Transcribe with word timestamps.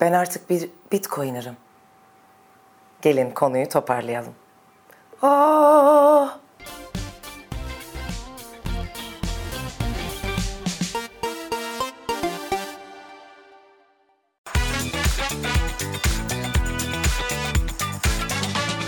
Ben 0.00 0.12
artık 0.12 0.50
bir 0.50 0.70
bitcoiner'ım. 0.92 1.56
Gelin 3.02 3.30
konuyu 3.30 3.68
toparlayalım. 3.68 4.34
Aa! 5.22 6.26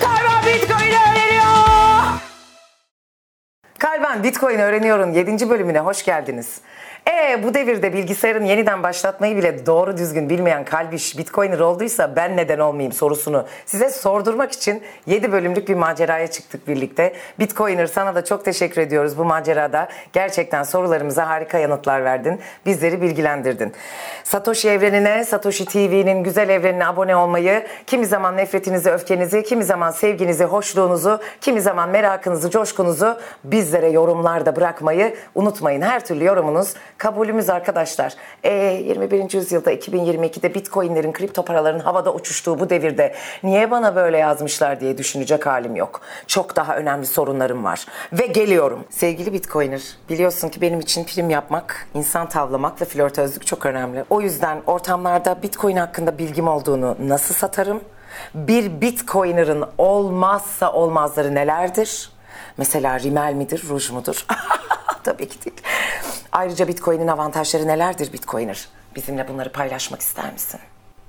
Kalben 0.01 0.47
Bitcoin 0.47 0.91
öğreniyor. 0.91 1.45
Kalben 3.79 4.23
Bitcoin 4.23 4.59
öğreniyor'un 4.59 5.13
7. 5.13 5.51
bölümüne 5.51 5.81
hoş 5.81 6.05
geldiniz. 6.05 6.61
E 7.31 7.43
bu 7.43 7.55
devirde 7.55 7.93
bilgisayarın 7.93 8.45
yeniden 8.45 8.83
başlatmayı 8.83 9.37
bile 9.37 9.67
doğru 9.67 9.97
düzgün 9.97 10.31
bilmeyen 10.31 10.65
kalbiş 10.65 11.19
Bitcoiner 11.19 11.61
olduysa 11.61 12.17
ben 12.17 12.37
neden 12.37 12.59
olmayayım 12.59 12.93
sorusunu 12.93 13.47
size 13.67 13.91
sordurmak 13.91 14.53
için 14.53 14.83
7 15.07 15.33
bölümlük 15.33 15.69
bir 15.69 15.75
maceraya 15.75 16.27
çıktık 16.27 16.69
birlikte. 16.69 17.13
Bitcoiner 17.39 17.87
sana 17.87 18.15
da 18.15 18.25
çok 18.25 18.45
teşekkür 18.45 18.81
ediyoruz 18.81 19.19
bu 19.19 19.25
macerada. 19.25 19.89
Gerçekten 20.13 20.63
sorularımıza 20.63 21.29
harika 21.29 21.59
yanıtlar 21.59 22.05
verdin. 22.05 22.41
Bizleri 22.67 23.03
bilgilendirdin. 23.03 23.73
Satoshi 24.25 24.69
evrenine, 24.69 25.25
Satoshi 25.25 25.65
TV'nin 25.65 26.25
güzel 26.25 26.49
evrenine 26.49 26.87
abone 26.87 27.17
olmayı, 27.17 27.67
kimi 27.87 28.07
zaman 28.07 28.37
nefretinizi, 28.37 28.91
öfkenizi, 28.91 29.43
kimi 29.43 29.65
zaman 29.65 29.91
sevginizi, 29.91 30.45
hoşluğunuzu, 30.45 31.21
kimi 31.41 31.61
zaman 31.61 31.89
merakınızı, 31.89 32.51
coşkunuzu 32.51 33.19
bizlere 33.45 33.89
yorumlarda 33.89 34.57
bırakmayı 34.57 35.15
unutmayın. 35.35 35.83
Her 35.83 36.05
türlü 36.05 36.25
yorumunuz 36.25 36.75
kabulümüz 37.21 37.51
arkadaşlar. 37.51 38.15
E, 38.45 38.53
21. 38.53 39.35
yüzyılda 39.35 39.73
2022'de 39.73 40.55
bitcoinlerin, 40.55 41.13
kripto 41.13 41.45
paraların 41.45 41.81
havada 41.81 42.15
uçuştuğu 42.15 42.59
bu 42.59 42.71
devirde 42.71 43.15
niye 43.43 43.71
bana 43.71 43.97
böyle 43.97 44.19
yazmışlar 44.19 44.81
diye 44.81 44.99
düşünecek 44.99 45.47
halim 45.47 45.77
yok. 45.77 46.01
Çok 46.27 46.57
daha 46.57 46.77
önemli 46.77 47.07
sorunlarım 47.07 47.65
var. 47.65 47.87
Ve 48.13 48.27
geliyorum. 48.27 48.85
Sevgili 48.91 49.33
bitcoiner, 49.33 49.83
biliyorsun 50.09 50.49
ki 50.49 50.61
benim 50.61 50.81
için 50.81 51.05
prim 51.05 51.31
yapmak, 51.31 51.89
insan 51.95 52.29
tavlamak 52.29 52.81
ve 52.81 52.85
flörtözlük 52.85 53.47
çok 53.47 53.67
önemli. 53.67 54.05
O 54.11 54.21
yüzden 54.21 54.63
ortamlarda 54.67 55.43
bitcoin 55.43 55.77
hakkında 55.77 56.19
bilgim 56.19 56.49
olduğunu 56.49 56.97
nasıl 57.01 57.35
satarım? 57.35 57.81
Bir 58.35 58.81
bitcoiner'ın 58.81 59.65
olmazsa 59.79 60.73
olmazları 60.73 61.35
nelerdir? 61.35 62.11
Mesela 62.57 63.01
rimel 63.01 63.35
midir, 63.35 63.63
ruj 63.69 63.91
mudur? 63.91 64.27
Tabii 65.05 65.29
ki 65.29 65.45
değil. 65.45 65.57
Ayrıca 66.33 66.69
Bitcoin'in 66.69 67.09
avantajları 67.09 67.67
nelerdir 67.67 68.13
Bitcoiner? 68.13 68.69
Bizimle 68.97 69.29
bunları 69.29 69.53
paylaşmak 69.53 70.01
ister 70.01 70.33
misin? 70.33 70.61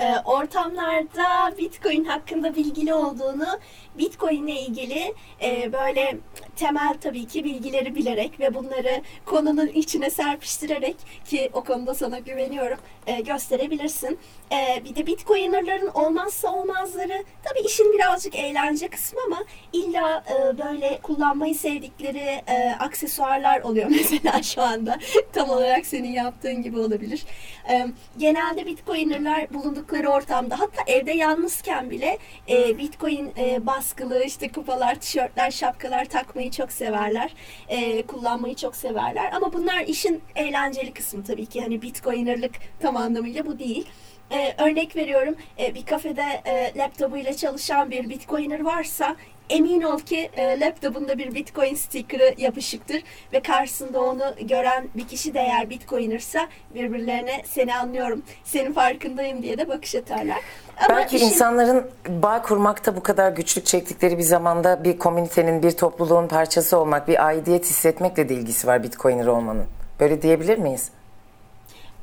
e, 0.01 0.19
ortamlarda 0.25 1.57
Bitcoin 1.57 2.05
hakkında 2.05 2.55
bilgili 2.55 2.93
olduğunu, 2.93 3.59
Bitcoin 3.97 4.47
ile 4.47 4.61
ilgili 4.61 5.13
e, 5.41 5.73
böyle 5.73 6.17
temel 6.55 6.93
tabii 7.01 7.27
ki 7.27 7.43
bilgileri 7.43 7.95
bilerek 7.95 8.39
ve 8.39 8.53
bunları 8.53 9.01
konunun 9.25 9.67
içine 9.67 10.09
serpiştirerek 10.09 10.95
ki 11.25 11.49
o 11.53 11.63
konuda 11.63 11.95
sana 11.95 12.19
güveniyorum 12.19 12.77
e, 13.07 13.21
gösterebilirsin. 13.21 14.19
E, 14.51 14.83
bir 14.85 14.95
de 14.95 15.07
Bitcoiner'ların 15.07 15.87
olmazsa 15.87 16.53
olmazları 16.53 17.23
tabii 17.43 17.59
işin 17.65 17.93
birazcık 17.93 18.35
eğlence 18.35 18.87
kısmı 18.87 19.19
ama 19.25 19.43
illa 19.73 20.23
e, 20.29 20.57
böyle 20.57 20.99
kullanmayı 21.03 21.55
sevdikleri 21.55 22.41
e, 22.47 22.75
aksesuarlar 22.79 23.61
oluyor 23.61 23.87
mesela 23.89 24.43
şu 24.43 24.61
anda. 24.61 24.97
Tam 25.33 25.49
olarak 25.49 25.85
senin 25.85 26.11
yaptığın 26.11 26.61
gibi 26.61 26.79
olabilir. 26.79 27.25
E, 27.69 27.87
genelde 28.17 28.65
Bitcoiner'lar 28.65 29.53
bulundukları 29.53 30.09
ortamda 30.09 30.59
hatta 30.59 30.81
evde 30.87 31.11
yalnızken 31.11 31.89
bile 31.89 32.17
e, 32.49 32.77
Bitcoin 32.77 33.31
e, 33.37 33.65
baskılı 33.65 34.23
işte 34.23 34.51
kupalar, 34.51 34.95
tişörtler, 34.95 35.51
şapkalar 35.51 36.05
takmayı 36.05 36.40
çok 36.49 36.71
severler. 36.71 37.33
E, 37.69 38.01
kullanmayı 38.01 38.55
çok 38.55 38.75
severler. 38.75 39.31
Ama 39.31 39.53
bunlar 39.53 39.81
işin 39.81 40.21
eğlenceli 40.35 40.93
kısmı 40.93 41.23
tabii 41.23 41.45
ki. 41.45 41.61
Hani 41.61 41.81
Bitcoiner'lık 41.81 42.51
tam 42.79 42.97
anlamıyla 42.97 43.45
bu 43.45 43.59
değil. 43.59 43.85
Ee, 44.31 44.55
örnek 44.57 44.95
veriyorum 44.95 45.35
e, 45.59 45.75
bir 45.75 45.85
kafede 45.85 46.41
e, 46.45 46.77
laptopuyla 46.77 47.33
çalışan 47.33 47.91
bir 47.91 48.09
bitcoiner 48.09 48.59
varsa 48.59 49.15
emin 49.51 49.81
ol 49.81 49.99
ki 49.99 50.29
e, 50.35 50.59
laptopunda 50.59 51.17
bir 51.17 51.35
bitcoin 51.35 51.75
sticker'ı 51.75 52.33
yapışıktır 52.37 53.03
ve 53.33 53.39
karşısında 53.41 54.01
onu 54.01 54.33
gören 54.41 54.87
bir 54.95 55.07
kişi 55.07 55.33
de 55.33 55.39
eğer 55.39 55.69
bitcoinersa 55.69 56.47
birbirlerine 56.75 57.41
seni 57.45 57.75
anlıyorum, 57.75 58.23
senin 58.43 58.73
farkındayım 58.73 59.43
diye 59.43 59.57
de 59.57 59.69
bakış 59.69 59.95
atarlar. 59.95 60.37
Ama 60.77 60.95
Belki 60.97 61.15
işin- 61.15 61.25
insanların 61.27 61.91
bağ 62.07 62.41
kurmakta 62.41 62.95
bu 62.95 63.03
kadar 63.03 63.31
güçlük 63.31 63.65
çektikleri 63.65 64.17
bir 64.17 64.23
zamanda 64.23 64.83
bir 64.83 64.99
komünitenin, 64.99 65.63
bir 65.63 65.71
topluluğun 65.71 66.27
parçası 66.27 66.77
olmak, 66.77 67.07
bir 67.07 67.25
aidiyet 67.25 67.65
hissetmekle 67.65 68.29
de 68.29 68.33
ilgisi 68.33 68.67
var 68.67 68.83
Bitcoiner 68.83 69.27
olmanın. 69.27 69.65
Böyle 69.99 70.21
diyebilir 70.21 70.57
miyiz? 70.57 70.89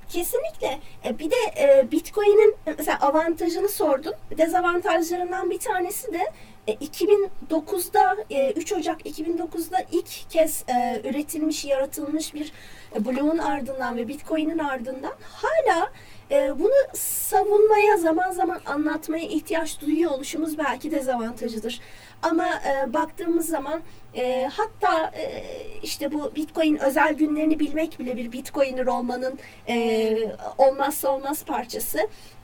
Kesinlikle. 0.09 0.79
E, 1.05 1.19
Bir 1.19 1.31
de 1.31 1.37
e, 1.61 1.91
Bitcoin'in 1.93 2.57
mesela 2.79 2.99
avantajını 3.01 3.69
sordun. 3.69 4.13
Dezavantajlarından 4.39 5.51
bir 5.51 5.59
tanesi 5.59 6.13
de 6.13 6.21
e, 6.69 6.75
2009'da 6.75 8.17
e, 8.31 8.53
3 8.53 8.73
Ocak 8.73 9.07
2009'da 9.07 9.79
ilk 9.93 10.31
kez 10.31 10.65
e, 10.69 11.03
üretilmiş, 11.05 11.65
yaratılmış 11.65 12.35
bir 12.35 12.53
e, 12.97 13.05
bloğun 13.05 13.39
ardından 13.39 13.97
ve 13.97 14.09
Bitcoin'in 14.09 14.59
ardından 14.59 15.13
hala 15.23 15.93
e, 16.31 16.59
bunu 16.59 16.95
savunmaya 16.95 17.97
zaman 17.97 18.31
zaman 18.31 18.61
anlatmaya 18.67 19.25
ihtiyaç 19.25 19.81
duyuyor 19.81 20.11
oluşumuz 20.11 20.59
belki 20.59 20.91
dezavantajıdır. 20.91 21.81
Ama 22.23 22.47
e, 22.47 22.93
baktığımız 22.93 23.49
zaman 23.49 23.83
e, 24.15 24.51
hatta 24.53 25.11
e, 25.17 25.45
işte 25.83 26.13
bu 26.13 26.33
Bitcoin 26.37 26.77
özel 26.77 27.15
günlerini 27.15 27.61
bilmek 27.61 27.99
bile 27.99 28.17
bir 28.17 28.33
Bitcoiner 28.33 28.87
olmanın 28.87 29.39
e, 29.69 30.17
olmazsa 30.59 31.09
olmaz 31.15 31.45
parçası. 31.45 31.99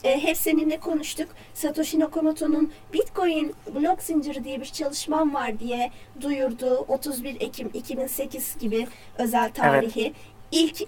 E, 0.05 0.23
hep 0.23 0.37
seninle 0.37 0.81
konuştuk. 0.81 1.29
Satoshi 1.55 2.01
Nakamoto'nun 2.01 2.73
Bitcoin 2.93 3.55
blok 3.75 4.03
zinciri 4.03 4.45
diye 4.45 4.61
bir 4.61 4.67
çalışmam 4.67 5.35
var 5.35 5.59
diye 5.59 5.91
duyurduğu 6.21 6.77
31 6.89 7.41
Ekim 7.41 7.71
2008 7.75 8.57
gibi 8.59 8.87
özel 9.19 9.53
tarihi. 9.53 10.15
İlk 10.55 10.83
e, 10.83 10.87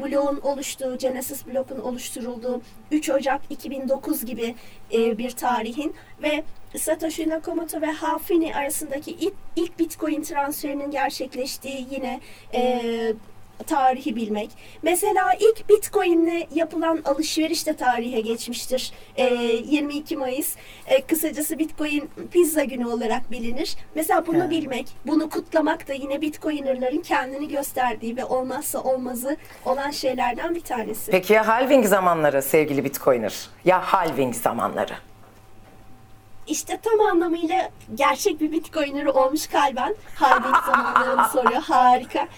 bloğun 0.00 0.40
oluştuğu, 0.40 0.98
Genesis 0.98 1.46
blokun 1.46 1.78
oluşturulduğu 1.78 2.62
3 2.90 3.10
Ocak 3.10 3.40
2009 3.50 4.24
gibi 4.24 4.54
e, 4.92 5.18
bir 5.18 5.30
tarihin 5.30 5.94
ve 6.22 6.44
Satoshi 6.78 7.28
Nakamoto 7.28 7.80
ve 7.80 7.86
Hafini 7.86 8.54
arasındaki 8.54 9.10
ilk, 9.10 9.34
ilk 9.56 9.78
Bitcoin 9.78 10.22
transferinin 10.22 10.90
gerçekleştiği 10.90 11.86
yine 11.90 12.20
e, 12.54 12.82
tarihi 13.66 14.16
bilmek. 14.16 14.50
Mesela 14.82 15.32
ilk 15.40 15.68
Bitcoin'le 15.68 16.46
yapılan 16.54 17.00
alışveriş 17.04 17.66
de 17.66 17.76
tarihe 17.76 18.20
geçmiştir. 18.20 18.92
E, 19.16 19.24
22 19.34 20.16
Mayıs 20.16 20.56
e, 20.86 21.02
kısacası 21.02 21.58
Bitcoin 21.58 22.10
pizza 22.32 22.64
günü 22.64 22.86
olarak 22.86 23.30
bilinir. 23.30 23.76
Mesela 23.94 24.26
bunu 24.26 24.44
Ha. 24.44 24.50
bilmek, 24.50 24.86
bunu 25.06 25.30
kutlamak 25.30 25.88
da 25.88 25.92
yine 25.92 26.20
Bitcoiner'ların 26.20 27.02
kendini 27.02 27.48
gösterdiği 27.48 28.16
ve 28.16 28.24
olmazsa 28.24 28.80
olmazı 28.82 29.36
olan 29.64 29.90
şeylerden 29.90 30.54
bir 30.54 30.60
tanesi. 30.60 31.10
Peki 31.10 31.32
ya 31.32 31.48
halving 31.48 31.86
zamanları 31.86 32.42
sevgili 32.42 32.84
Bitcoiner? 32.84 33.48
Ya 33.64 33.80
halving 33.80 34.34
zamanları? 34.34 34.94
İşte 36.46 36.78
tam 36.82 37.00
anlamıyla 37.00 37.70
gerçek 37.94 38.40
bir 38.40 38.52
Bitcoiner 38.52 39.06
olmuş 39.06 39.46
kalben. 39.46 39.94
Halving 40.14 40.56
zamanlarını 40.66 41.28
soruyor. 41.28 41.62
Harika. 41.62 42.28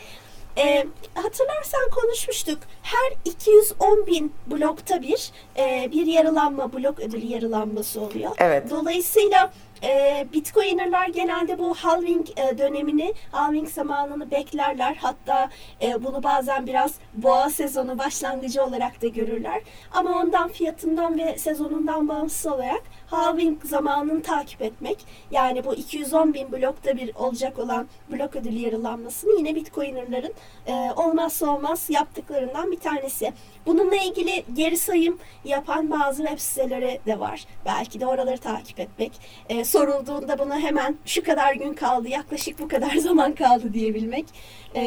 Ee, 0.58 0.86
hatırlarsan 1.14 1.90
konuşmuştuk. 1.94 2.58
Her 2.82 3.12
210 3.24 4.06
bin 4.06 4.32
blokta 4.46 5.02
bir 5.02 5.30
e, 5.56 5.88
bir 5.92 6.06
yarılanma, 6.06 6.72
blok 6.72 7.00
ödülü 7.00 7.26
yarılanması 7.26 8.00
oluyor. 8.00 8.30
Evet. 8.38 8.70
Dolayısıyla 8.70 9.52
e, 9.82 10.26
Bitcoiner'lar 10.32 11.08
genelde 11.08 11.58
bu 11.58 11.74
halving 11.74 12.26
e, 12.36 12.58
dönemini, 12.58 13.14
halving 13.32 13.68
zamanını 13.68 14.30
beklerler. 14.30 14.96
Hatta 15.00 15.50
e, 15.82 16.04
bunu 16.04 16.22
bazen 16.22 16.66
biraz 16.66 16.94
boğa 17.14 17.50
sezonu 17.50 17.98
başlangıcı 17.98 18.64
olarak 18.64 19.02
da 19.02 19.06
görürler. 19.06 19.62
Ama 19.92 20.20
ondan 20.20 20.48
fiyatından 20.48 21.18
ve 21.18 21.38
sezonundan 21.38 22.08
bağımsız 22.08 22.52
olarak 22.52 22.82
halving 23.06 23.64
zamanını 23.64 24.22
takip 24.22 24.62
etmek 24.62 24.98
yani 25.30 25.64
bu 25.64 25.74
210 25.74 26.34
bin 26.34 26.52
blokta 26.52 26.96
bir 26.96 27.14
olacak 27.14 27.58
olan 27.58 27.88
blok 28.12 28.36
ödülü 28.36 28.58
yarılanmasını 28.58 29.38
yine 29.38 29.54
Bitcoiner'ların 29.54 30.32
e, 30.66 30.72
olmazsa 30.96 31.56
olmaz 31.56 31.86
yaptıklarından 31.88 32.72
bir 32.72 32.80
tanesi. 32.80 33.32
Bununla 33.66 33.96
ilgili 33.96 34.44
geri 34.54 34.76
sayım 34.76 35.18
yapan 35.44 35.90
bazı 35.90 36.22
web 36.22 36.38
siteleri 36.38 37.00
de 37.06 37.20
var. 37.20 37.44
Belki 37.66 38.00
de 38.00 38.06
oraları 38.06 38.38
takip 38.38 38.80
etmek. 38.80 39.12
E, 39.48 39.64
sorulduğunda 39.64 40.38
buna 40.38 40.58
hemen 40.58 40.96
şu 41.06 41.24
kadar 41.24 41.54
gün 41.54 41.74
kaldı, 41.74 42.08
yaklaşık 42.08 42.58
bu 42.58 42.68
kadar 42.68 42.96
zaman 42.96 43.34
kaldı 43.34 43.74
diyebilmek. 43.74 44.26
E, 44.74 44.82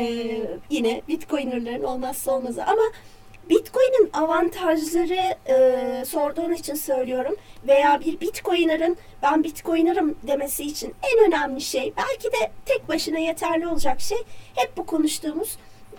yine 0.69 1.01
Bitcoiner'ların 1.07 1.83
olmazsa 1.83 2.31
olmazı. 2.31 2.63
Ama 2.65 2.83
Bitcoin'in 3.49 4.09
avantajları 4.13 5.35
e, 5.47 6.05
sorduğun 6.05 6.51
için 6.51 6.75
söylüyorum 6.75 7.35
veya 7.67 7.99
bir 7.99 8.19
Bitcoiner'ın 8.19 8.97
ben 9.23 9.43
Bitcoiner'ım 9.43 10.15
demesi 10.27 10.63
için 10.63 10.95
en 11.03 11.27
önemli 11.27 11.61
şey 11.61 11.93
belki 11.97 12.27
de 12.31 12.51
tek 12.65 12.89
başına 12.89 13.19
yeterli 13.19 13.67
olacak 13.67 14.01
şey 14.01 14.17
hep 14.55 14.77
bu 14.77 14.85
konuştuğumuz 14.85 15.57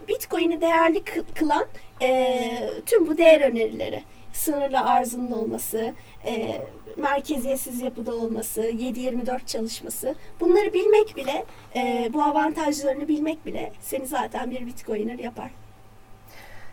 Bitcoin'i 0.08 0.60
değerli 0.60 1.02
kılan 1.34 1.66
e, 2.02 2.40
tüm 2.86 3.06
bu 3.06 3.18
değer 3.18 3.40
önerileri 3.40 4.02
sınırlı 4.32 4.80
arzının 4.80 5.32
olması, 5.32 5.92
e, 6.26 6.62
merkeziyetsiz 6.96 7.82
yapıda 7.82 8.14
olması, 8.14 8.62
7-24 8.62 9.46
çalışması 9.46 10.14
bunları 10.40 10.74
bilmek 10.74 11.16
bile, 11.16 11.44
e, 11.76 12.10
bu 12.12 12.22
avantajlarını 12.22 13.08
bilmek 13.08 13.46
bile 13.46 13.72
seni 13.80 14.06
zaten 14.06 14.50
bir 14.50 14.66
Bitcoiner 14.66 15.18
yapar. 15.18 15.50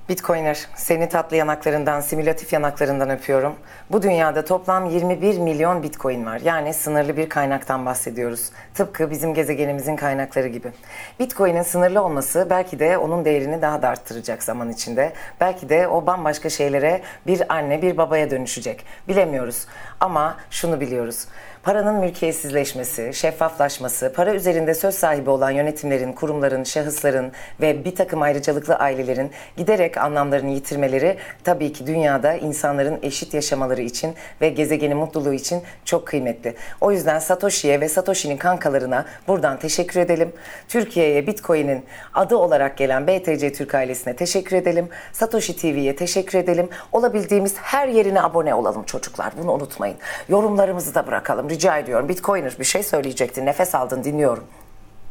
Bitcoiner, 0.09 0.67
seni 0.75 1.09
tatlı 1.09 1.35
yanaklarından, 1.35 2.01
simülatif 2.01 2.53
yanaklarından 2.53 3.09
öpüyorum. 3.09 3.56
Bu 3.91 4.01
dünyada 4.01 4.45
toplam 4.45 4.85
21 4.85 5.38
milyon 5.38 5.83
Bitcoin 5.83 6.25
var. 6.25 6.41
Yani 6.44 6.73
sınırlı 6.73 7.17
bir 7.17 7.29
kaynaktan 7.29 7.85
bahsediyoruz. 7.85 8.50
Tıpkı 8.73 9.11
bizim 9.11 9.33
gezegenimizin 9.33 9.95
kaynakları 9.95 10.47
gibi. 10.47 10.71
Bitcoin'in 11.19 11.61
sınırlı 11.61 12.03
olması 12.03 12.47
belki 12.50 12.79
de 12.79 12.97
onun 12.97 13.25
değerini 13.25 13.61
daha 13.61 13.81
da 13.81 13.89
arttıracak 13.89 14.44
zaman 14.44 14.69
içinde. 14.69 15.13
Belki 15.41 15.69
de 15.69 15.88
o 15.88 16.06
bambaşka 16.06 16.50
şeylere 16.50 17.01
bir 17.27 17.53
anne, 17.53 17.81
bir 17.81 17.97
babaya 17.97 18.31
dönüşecek. 18.31 18.85
Bilemiyoruz. 19.07 19.67
Ama 20.00 20.38
şunu 20.50 20.79
biliyoruz. 20.79 21.27
Paranın 21.63 21.95
mülkiyetsizleşmesi, 21.95 23.13
şeffaflaşması, 23.13 24.13
para 24.15 24.33
üzerinde 24.33 24.73
söz 24.73 24.95
sahibi 24.95 25.29
olan 25.29 25.51
yönetimlerin, 25.51 26.13
kurumların, 26.13 26.63
şahısların 26.63 27.31
ve 27.61 27.85
bir 27.85 27.95
takım 27.95 28.21
ayrıcalıklı 28.21 28.75
ailelerin 28.75 29.31
giderek 29.57 29.97
anlamlarını 29.97 30.50
yitirmeleri 30.50 31.17
tabii 31.44 31.73
ki 31.73 31.88
dünyada 31.88 32.33
insanların 32.33 33.00
eşit 33.01 33.33
yaşamaları 33.33 33.81
için 33.81 34.13
ve 34.41 34.50
gezegenin 34.50 34.97
mutluluğu 34.97 35.33
için 35.33 35.61
çok 35.85 36.07
kıymetli. 36.07 36.56
O 36.81 36.91
yüzden 36.91 37.19
Satoshi'ye 37.19 37.81
ve 37.81 37.89
Satoshi'nin 37.89 38.38
kankalarına 38.38 39.06
buradan 39.27 39.59
teşekkür 39.59 40.00
edelim. 40.00 40.31
Türkiye'ye 40.67 41.27
Bitcoin'in 41.27 41.85
adı 42.13 42.35
olarak 42.35 42.77
gelen 42.77 43.07
BTC 43.07 43.53
Türk 43.53 43.75
ailesine 43.75 44.15
teşekkür 44.15 44.56
edelim. 44.56 44.89
Satoshi 45.13 45.57
TV'ye 45.57 45.95
teşekkür 45.95 46.39
edelim. 46.39 46.69
Olabildiğimiz 46.91 47.56
her 47.57 47.88
yerine 47.88 48.21
abone 48.21 48.53
olalım 48.53 48.83
çocuklar. 48.83 49.33
Bunu 49.41 49.51
unutmayın. 49.51 49.97
Yorumlarımızı 50.29 50.95
da 50.95 51.07
bırakalım. 51.07 51.48
Rica 51.49 51.77
ediyorum. 51.77 52.09
Bitcoiner 52.09 52.55
bir 52.59 52.65
şey 52.65 52.83
söyleyecektin. 52.83 53.45
Nefes 53.45 53.75
aldın 53.75 54.03
dinliyorum. 54.03 54.43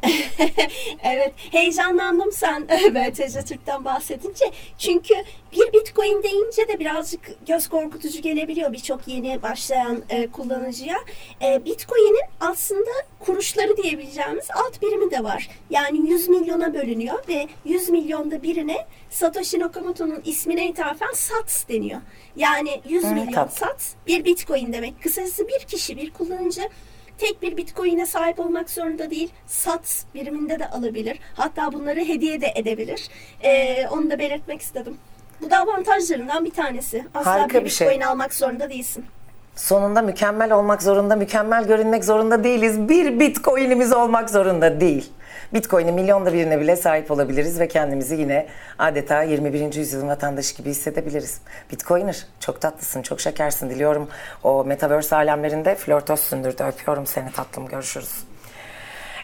evet 1.02 1.32
heyecanlandım 1.36 2.32
sen 2.32 2.68
BTC 2.68 3.44
Türk'ten 3.44 3.84
bahsedince. 3.84 4.44
Çünkü 4.78 5.14
bir 5.52 5.72
bitcoin 5.72 6.22
deyince 6.22 6.68
de 6.68 6.80
birazcık 6.80 7.46
göz 7.46 7.68
korkutucu 7.68 8.22
gelebiliyor 8.22 8.72
birçok 8.72 9.08
yeni 9.08 9.42
başlayan 9.42 10.02
e, 10.10 10.26
kullanıcıya. 10.26 10.96
E, 11.42 11.64
bitcoin'in 11.64 12.28
aslında 12.40 12.90
kuruşları 13.20 13.76
diyebileceğimiz 13.76 14.46
alt 14.54 14.82
birimi 14.82 15.10
de 15.10 15.24
var. 15.24 15.48
Yani 15.70 16.10
100 16.10 16.28
milyona 16.28 16.74
bölünüyor 16.74 17.18
ve 17.28 17.48
100 17.64 17.88
milyonda 17.88 18.42
birine 18.42 18.86
Satoshi 19.10 19.58
Nakamoto'nun 19.58 20.22
ismine 20.24 20.68
ithafen 20.68 21.12
SATS 21.14 21.68
deniyor. 21.68 22.00
Yani 22.36 22.80
100 22.88 23.04
evet, 23.04 23.14
milyon. 23.14 23.46
SATS 23.46 23.94
bir 24.06 24.24
bitcoin 24.24 24.72
demek. 24.72 25.02
Kısacası 25.02 25.48
bir 25.48 25.58
kişi 25.58 25.96
bir 25.96 26.10
kullanıcı 26.10 26.68
tek 27.18 27.42
bir 27.42 27.56
bitcoin'e 27.56 28.06
sahip 28.06 28.40
olmak 28.40 28.70
zorunda 28.70 29.10
değil. 29.10 29.30
Sats 29.46 30.04
biriminde 30.14 30.58
de 30.58 30.68
alabilir. 30.68 31.18
Hatta 31.34 31.72
bunları 31.72 32.00
hediye 32.00 32.40
de 32.40 32.52
edebilir. 32.54 33.08
Ee, 33.42 33.86
onu 33.88 34.10
da 34.10 34.18
belirtmek 34.18 34.60
istedim. 34.60 34.96
Bu 35.42 35.50
da 35.50 35.58
avantajlarından 35.58 36.44
bir 36.44 36.50
tanesi. 36.50 37.04
Asla 37.14 37.32
Harika 37.32 37.60
bir, 37.60 37.64
bir 37.64 37.70
şey. 37.70 37.86
bitcoin 37.86 38.00
şey. 38.00 38.10
almak 38.10 38.34
zorunda 38.34 38.70
değilsin. 38.70 39.04
Sonunda 39.56 40.02
mükemmel 40.02 40.52
olmak 40.52 40.82
zorunda, 40.82 41.16
mükemmel 41.16 41.66
görünmek 41.66 42.04
zorunda 42.04 42.44
değiliz. 42.44 42.88
Bir 42.88 43.20
bitcoin'imiz 43.20 43.92
olmak 43.92 44.30
zorunda 44.30 44.80
değil. 44.80 45.12
Bitcoin'in 45.54 45.94
milyonda 45.94 46.32
birine 46.32 46.60
bile 46.60 46.76
sahip 46.76 47.10
olabiliriz 47.10 47.60
ve 47.60 47.68
kendimizi 47.68 48.14
yine 48.14 48.46
adeta 48.78 49.22
21. 49.22 49.74
yüzyılın 49.74 50.08
vatandaşı 50.08 50.56
gibi 50.56 50.70
hissedebiliriz. 50.70 51.40
Bitcoiner 51.72 52.26
çok 52.40 52.60
tatlısın, 52.60 53.02
çok 53.02 53.20
şekersin. 53.20 53.70
Diliyorum 53.70 54.08
o 54.42 54.64
metaverse 54.64 55.16
alemlerinde 55.16 55.74
flörtözsündür 55.74 56.58
de 56.58 56.64
öpüyorum 56.64 57.06
seni 57.06 57.32
tatlım. 57.32 57.66
Görüşürüz. 57.66 58.24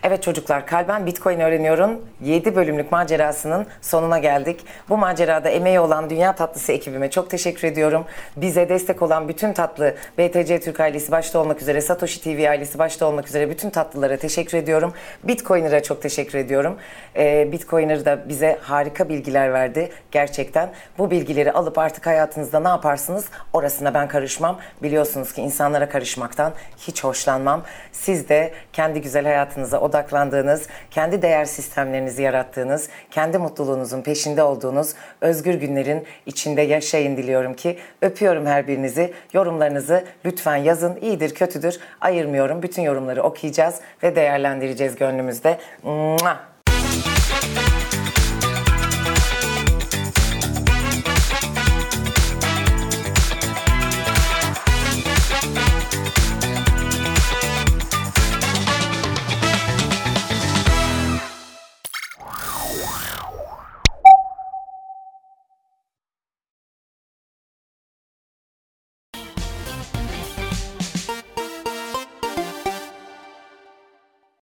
Evet 0.06 0.22
çocuklar 0.22 0.66
Kalben 0.66 1.06
Bitcoin 1.06 1.40
öğreniyorum 1.40 2.00
7 2.24 2.56
bölümlük 2.56 2.92
macerasının 2.92 3.66
sonuna 3.80 4.18
geldik. 4.18 4.64
Bu 4.88 4.96
macerada 4.96 5.48
emeği 5.48 5.80
olan 5.80 6.10
Dünya 6.10 6.34
Tatlısı 6.34 6.72
ekibime 6.72 7.10
çok 7.10 7.30
teşekkür 7.30 7.68
ediyorum. 7.68 8.04
Bize 8.36 8.68
destek 8.68 9.02
olan 9.02 9.28
bütün 9.28 9.52
tatlı 9.52 9.94
BTC 10.18 10.60
Türk 10.60 10.80
ailesi 10.80 11.12
başta 11.12 11.38
olmak 11.38 11.62
üzere 11.62 11.80
Satoshi 11.80 12.22
TV 12.22 12.48
ailesi 12.50 12.78
başta 12.78 13.06
olmak 13.06 13.28
üzere 13.28 13.50
bütün 13.50 13.70
tatlılara 13.70 14.16
teşekkür 14.16 14.58
ediyorum. 14.58 14.92
Bitcoiner'a 15.24 15.82
çok 15.82 16.02
teşekkür 16.02 16.38
ediyorum. 16.38 16.76
Ee, 17.16 17.52
Bitcoiner 17.52 18.04
da 18.04 18.28
bize 18.28 18.58
harika 18.62 19.08
bilgiler 19.08 19.52
verdi 19.52 19.90
gerçekten. 20.10 20.70
Bu 20.98 21.10
bilgileri 21.10 21.52
alıp 21.52 21.78
artık 21.78 22.06
hayatınızda 22.06 22.60
ne 22.60 22.68
yaparsınız 22.68 23.24
orasına 23.52 23.94
ben 23.94 24.08
karışmam. 24.08 24.58
Biliyorsunuz 24.82 25.32
ki 25.32 25.42
insanlara 25.42 25.88
karışmaktan 25.88 26.52
hiç 26.78 27.04
hoşlanmam. 27.04 27.62
Siz 27.92 28.28
de 28.28 28.52
kendi 28.72 29.00
güzel 29.00 29.24
hayatınıza 29.24 29.80
o 29.80 29.93
odaklandığınız, 29.94 30.66
kendi 30.90 31.22
değer 31.22 31.44
sistemlerinizi 31.44 32.22
yarattığınız, 32.22 32.88
kendi 33.10 33.38
mutluluğunuzun 33.38 34.02
peşinde 34.02 34.42
olduğunuz 34.42 34.94
özgür 35.20 35.54
günlerin 35.54 36.04
içinde 36.26 36.62
yaşayın 36.62 37.16
diliyorum 37.16 37.54
ki. 37.54 37.78
Öpüyorum 38.02 38.46
her 38.46 38.68
birinizi. 38.68 39.12
Yorumlarınızı 39.32 40.04
lütfen 40.24 40.56
yazın. 40.56 40.96
İyidir, 41.00 41.34
kötüdür 41.34 41.78
ayırmıyorum. 42.00 42.62
Bütün 42.62 42.82
yorumları 42.82 43.22
okuyacağız 43.22 43.80
ve 44.02 44.16
değerlendireceğiz 44.16 44.96
gönlümüzde. 44.96 45.58
Mua! 45.82 46.53